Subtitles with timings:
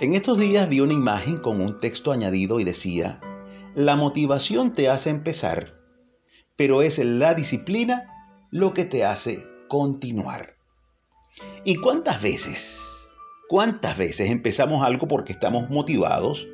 [0.00, 3.20] En estos días vi una imagen con un texto añadido y decía,
[3.76, 5.74] la motivación te hace empezar,
[6.56, 8.02] pero es la disciplina
[8.50, 10.54] lo que te hace continuar.
[11.64, 12.58] ¿Y cuántas veces,
[13.48, 16.44] cuántas veces empezamos algo porque estamos motivados?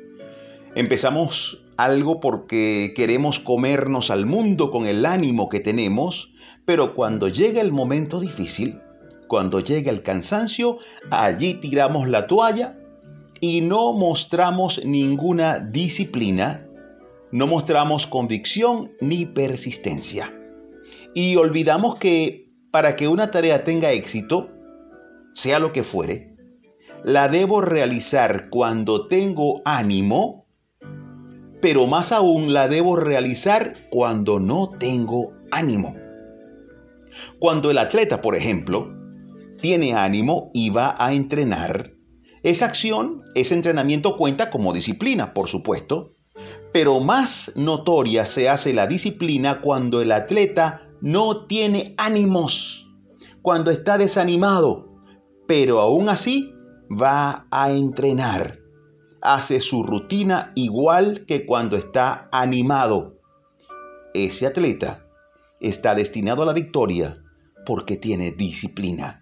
[0.75, 6.31] Empezamos algo porque queremos comernos al mundo con el ánimo que tenemos,
[6.65, 8.79] pero cuando llega el momento difícil,
[9.27, 10.77] cuando llega el cansancio,
[11.09, 12.77] allí tiramos la toalla
[13.41, 16.67] y no mostramos ninguna disciplina,
[17.31, 20.31] no mostramos convicción ni persistencia.
[21.15, 24.49] Y olvidamos que para que una tarea tenga éxito,
[25.33, 26.35] sea lo que fuere,
[27.03, 30.45] la debo realizar cuando tengo ánimo,
[31.61, 35.95] pero más aún la debo realizar cuando no tengo ánimo.
[37.39, 38.93] Cuando el atleta, por ejemplo,
[39.61, 41.91] tiene ánimo y va a entrenar,
[42.43, 46.13] esa acción, ese entrenamiento cuenta como disciplina, por supuesto,
[46.71, 52.87] pero más notoria se hace la disciplina cuando el atleta no tiene ánimos,
[53.41, 54.87] cuando está desanimado,
[55.47, 56.53] pero aún así
[56.89, 58.59] va a entrenar.
[59.21, 63.17] Hace su rutina igual que cuando está animado.
[64.15, 65.05] Ese atleta
[65.59, 67.17] está destinado a la victoria
[67.65, 69.21] porque tiene disciplina.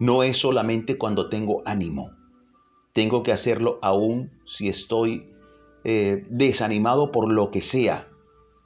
[0.00, 2.12] No es solamente cuando tengo ánimo.
[2.92, 5.28] Tengo que hacerlo aún si estoy
[5.84, 8.08] eh, desanimado por lo que sea.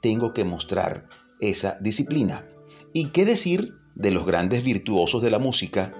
[0.01, 1.07] Tengo que mostrar
[1.39, 2.45] esa disciplina.
[2.93, 5.93] ¿Y qué decir de los grandes virtuosos de la música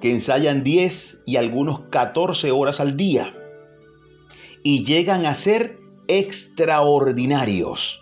[0.00, 3.34] que ensayan 10 y algunos 14 horas al día
[4.62, 8.00] y llegan a ser extraordinarios?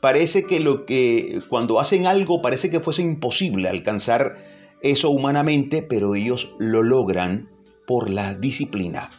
[0.00, 4.49] Parece que lo que cuando hacen algo parece que fuese imposible alcanzar
[4.82, 7.48] eso humanamente, pero ellos lo logran
[7.86, 9.10] por la disciplina.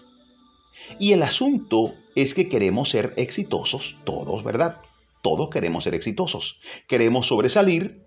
[1.00, 4.78] Y el asunto es que queremos ser exitosos, todos, ¿verdad?
[5.22, 6.60] Todos queremos ser exitosos.
[6.88, 8.02] Queremos sobresalir,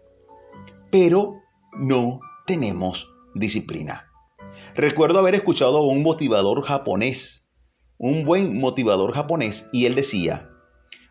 [0.91, 1.41] pero
[1.77, 4.07] no tenemos disciplina.
[4.75, 7.47] Recuerdo haber escuchado a un motivador japonés,
[7.97, 10.49] un buen motivador japonés, y él decía,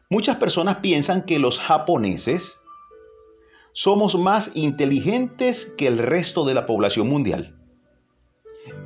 [0.09, 2.57] muchas personas piensan que los japoneses
[3.73, 7.55] somos más inteligentes que el resto de la población mundial.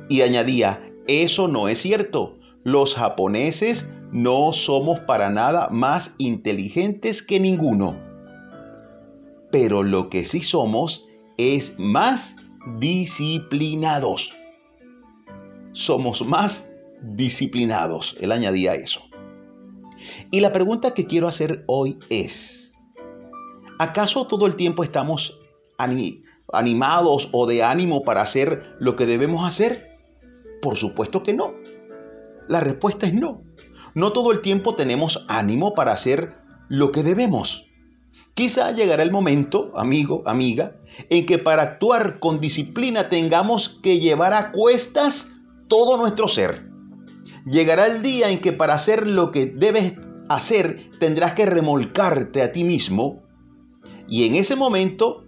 [0.08, 2.36] Y añadía, eso no es cierto.
[2.64, 7.96] Los japoneses no somos para nada más inteligentes que ninguno.
[9.50, 11.06] Pero lo que sí somos
[11.36, 12.34] es más
[12.78, 14.32] disciplinados.
[15.72, 16.64] Somos más
[17.02, 18.16] disciplinados.
[18.20, 19.00] Él añadía eso.
[20.30, 22.67] Y la pregunta que quiero hacer hoy es,
[23.78, 25.38] ¿Acaso todo el tiempo estamos
[26.52, 29.96] animados o de ánimo para hacer lo que debemos hacer?
[30.60, 31.52] Por supuesto que no.
[32.48, 33.42] La respuesta es no.
[33.94, 36.34] No todo el tiempo tenemos ánimo para hacer
[36.68, 37.66] lo que debemos.
[38.34, 40.74] Quizá llegará el momento, amigo, amiga,
[41.08, 45.28] en que para actuar con disciplina tengamos que llevar a cuestas
[45.68, 46.64] todo nuestro ser.
[47.46, 49.94] Llegará el día en que para hacer lo que debes
[50.28, 53.27] hacer tendrás que remolcarte a ti mismo
[54.08, 55.24] y en ese momento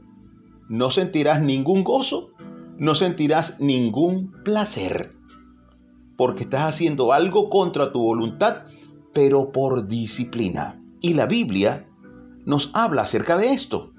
[0.69, 2.31] no sentirás ningún gozo,
[2.79, 5.13] no sentirás ningún placer,
[6.17, 8.65] porque estás haciendo algo contra tu voluntad,
[9.13, 10.81] pero por disciplina.
[11.01, 11.87] Y la Biblia
[12.47, 13.93] nos habla acerca de esto.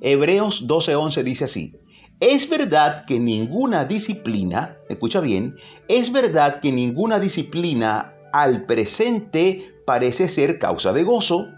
[0.00, 1.74] Hebreos 12:11 dice así,
[2.20, 5.56] es verdad que ninguna disciplina, escucha bien,
[5.88, 11.48] es verdad que ninguna disciplina al presente parece ser causa de gozo,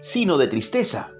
[0.00, 1.15] sino de tristeza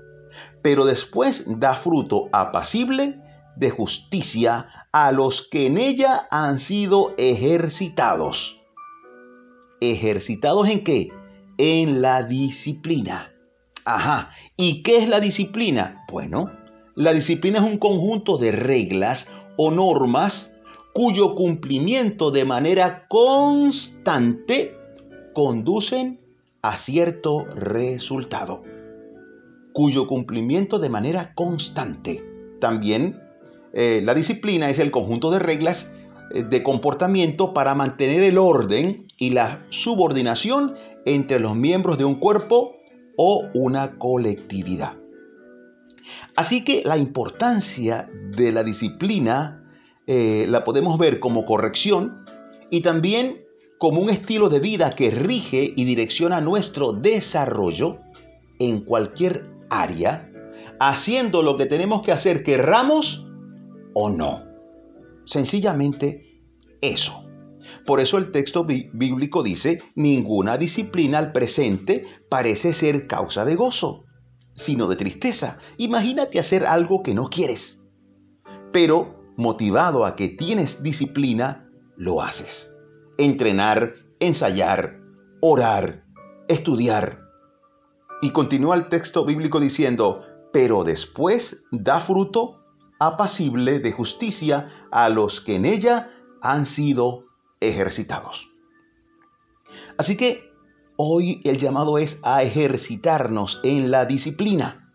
[0.66, 3.20] pero después da fruto apacible
[3.54, 8.60] de justicia a los que en ella han sido ejercitados.
[9.80, 11.12] ¿Ejercitados en qué?
[11.56, 13.30] En la disciplina.
[13.84, 16.04] Ajá, ¿y qué es la disciplina?
[16.10, 16.50] Bueno,
[16.96, 20.52] la disciplina es un conjunto de reglas o normas
[20.92, 24.76] cuyo cumplimiento de manera constante
[25.32, 26.18] conducen
[26.60, 28.64] a cierto resultado
[29.76, 32.24] cuyo cumplimiento de manera constante.
[32.62, 33.20] También
[33.74, 35.86] eh, la disciplina es el conjunto de reglas
[36.32, 42.14] eh, de comportamiento para mantener el orden y la subordinación entre los miembros de un
[42.14, 42.76] cuerpo
[43.18, 44.94] o una colectividad.
[46.36, 49.62] Así que la importancia de la disciplina
[50.06, 52.24] eh, la podemos ver como corrección
[52.70, 53.42] y también
[53.76, 57.98] como un estilo de vida que rige y direcciona nuestro desarrollo
[58.58, 60.30] en cualquier área,
[60.80, 63.26] haciendo lo que tenemos que hacer, querramos
[63.94, 64.44] o no.
[65.24, 66.40] Sencillamente
[66.80, 67.24] eso.
[67.84, 74.04] Por eso el texto bíblico dice, ninguna disciplina al presente parece ser causa de gozo,
[74.54, 75.58] sino de tristeza.
[75.76, 77.80] Imagínate hacer algo que no quieres,
[78.72, 82.70] pero motivado a que tienes disciplina, lo haces.
[83.18, 85.00] Entrenar, ensayar,
[85.40, 86.04] orar,
[86.48, 87.25] estudiar.
[88.26, 92.58] Y continúa el texto bíblico diciendo, pero después da fruto
[92.98, 96.10] apacible de justicia a los que en ella
[96.42, 97.26] han sido
[97.60, 98.50] ejercitados.
[99.96, 100.50] Así que
[100.96, 104.92] hoy el llamado es a ejercitarnos en la disciplina.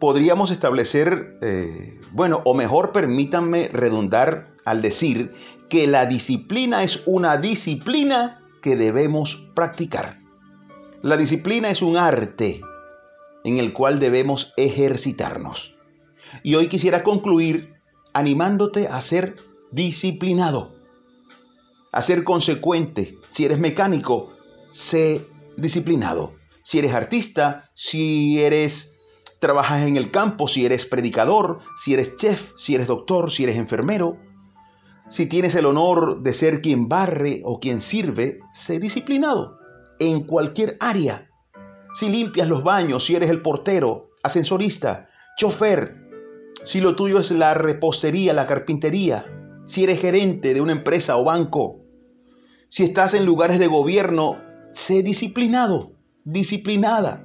[0.00, 5.32] Podríamos establecer, eh, bueno, o mejor permítanme redundar al decir
[5.68, 10.23] que la disciplina es una disciplina que debemos practicar.
[11.04, 12.62] La disciplina es un arte
[13.44, 15.74] en el cual debemos ejercitarnos.
[16.42, 17.74] Y hoy quisiera concluir
[18.14, 19.36] animándote a ser
[19.70, 20.72] disciplinado
[21.92, 23.18] a ser consecuente.
[23.32, 24.32] Si eres mecánico,
[24.70, 25.26] sé
[25.58, 26.36] disciplinado.
[26.62, 28.90] Si eres artista, si eres
[29.40, 33.58] trabajas en el campo, si eres predicador, si eres chef, si eres doctor, si eres
[33.58, 34.16] enfermero,
[35.10, 39.62] si tienes el honor de ser quien barre o quien sirve, sé disciplinado
[39.98, 41.28] en cualquier área.
[41.94, 45.96] Si limpias los baños, si eres el portero, ascensorista, chofer,
[46.64, 49.26] si lo tuyo es la repostería, la carpintería,
[49.66, 51.80] si eres gerente de una empresa o banco,
[52.68, 54.38] si estás en lugares de gobierno,
[54.72, 55.92] sé disciplinado,
[56.24, 57.24] disciplinada.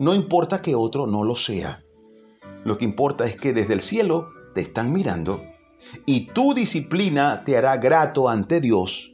[0.00, 1.84] No importa que otro no lo sea.
[2.64, 5.42] Lo que importa es que desde el cielo te están mirando
[6.06, 9.12] y tu disciplina te hará grato ante Dios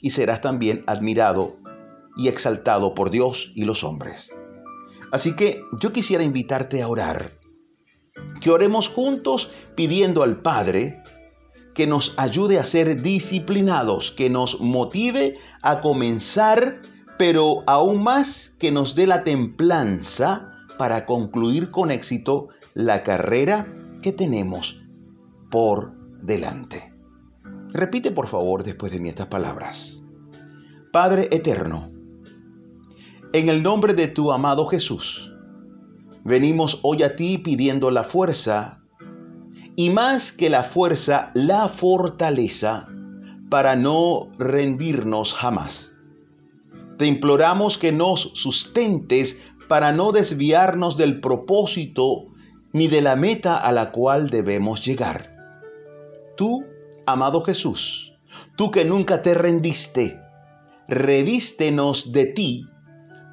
[0.00, 1.56] y serás también admirado
[2.16, 4.30] y exaltado por Dios y los hombres.
[5.12, 7.38] Así que yo quisiera invitarte a orar,
[8.40, 11.02] que oremos juntos pidiendo al Padre
[11.74, 16.80] que nos ayude a ser disciplinados, que nos motive a comenzar,
[17.18, 23.66] pero aún más que nos dé la templanza para concluir con éxito la carrera
[24.00, 24.80] que tenemos
[25.50, 25.92] por
[26.22, 26.94] delante.
[27.72, 30.02] Repite por favor después de mí estas palabras.
[30.92, 31.90] Padre eterno,
[33.32, 35.32] en el nombre de tu amado Jesús,
[36.24, 38.80] venimos hoy a ti pidiendo la fuerza
[39.74, 42.88] y más que la fuerza, la fortaleza
[43.50, 45.92] para no rendirnos jamás.
[46.98, 49.38] Te imploramos que nos sustentes
[49.68, 52.28] para no desviarnos del propósito
[52.72, 55.34] ni de la meta a la cual debemos llegar.
[56.36, 56.64] Tú,
[57.06, 58.12] amado Jesús,
[58.56, 60.20] tú que nunca te rendiste,
[60.88, 62.66] revístenos de ti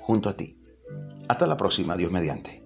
[0.00, 0.56] junto a ti.
[1.28, 2.59] Hasta la próxima, Dios mediante.